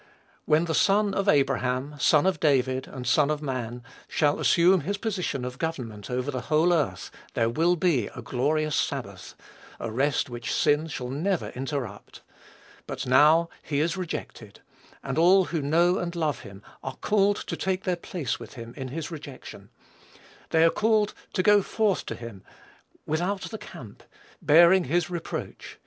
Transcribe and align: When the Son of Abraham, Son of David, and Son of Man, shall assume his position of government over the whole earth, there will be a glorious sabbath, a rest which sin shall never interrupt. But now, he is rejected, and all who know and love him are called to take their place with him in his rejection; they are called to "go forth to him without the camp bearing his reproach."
When 0.45 0.65
the 0.65 0.73
Son 0.73 1.13
of 1.13 1.29
Abraham, 1.29 1.93
Son 1.99 2.25
of 2.25 2.39
David, 2.39 2.87
and 2.87 3.05
Son 3.05 3.29
of 3.29 3.39
Man, 3.43 3.83
shall 4.07 4.39
assume 4.39 4.81
his 4.81 4.97
position 4.97 5.45
of 5.45 5.59
government 5.59 6.09
over 6.09 6.31
the 6.31 6.41
whole 6.41 6.73
earth, 6.73 7.11
there 7.35 7.49
will 7.51 7.75
be 7.75 8.07
a 8.15 8.21
glorious 8.23 8.75
sabbath, 8.75 9.35
a 9.79 9.91
rest 9.91 10.27
which 10.27 10.51
sin 10.51 10.87
shall 10.87 11.11
never 11.11 11.49
interrupt. 11.49 12.23
But 12.87 13.05
now, 13.05 13.49
he 13.61 13.79
is 13.79 13.95
rejected, 13.95 14.61
and 15.03 15.19
all 15.19 15.45
who 15.45 15.61
know 15.61 15.99
and 15.99 16.15
love 16.15 16.39
him 16.39 16.63
are 16.81 16.95
called 16.95 17.35
to 17.45 17.55
take 17.55 17.83
their 17.83 17.95
place 17.95 18.39
with 18.39 18.55
him 18.55 18.73
in 18.75 18.87
his 18.87 19.11
rejection; 19.11 19.69
they 20.49 20.63
are 20.63 20.71
called 20.71 21.13
to 21.33 21.43
"go 21.43 21.61
forth 21.61 22.07
to 22.07 22.15
him 22.15 22.41
without 23.05 23.41
the 23.41 23.59
camp 23.59 24.01
bearing 24.41 24.85
his 24.85 25.11
reproach." 25.11 25.77